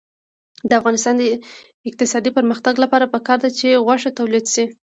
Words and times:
د 0.69 0.71
افغانستان 0.79 1.15
د 1.17 1.23
اقتصادي 1.89 2.31
پرمختګ 2.37 2.73
لپاره 2.83 3.11
پکار 3.15 3.37
ده 3.43 3.49
چې 3.59 3.81
غوښه 3.85 4.09
تولید 4.19 4.45
شي. 4.53 4.65